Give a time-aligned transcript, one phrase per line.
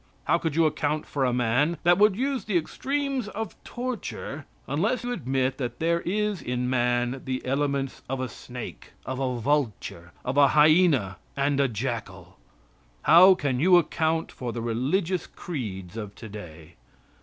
[0.23, 5.03] How could you account for a man that would use the extremes of torture unless
[5.03, 10.11] you admit that there is in man the elements of a snake, of a vulture,
[10.25, 12.39] a hyena, and a jackal?
[13.03, 16.73] How can you account for the religious creeds of today?